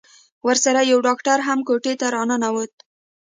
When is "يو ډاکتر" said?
0.91-1.37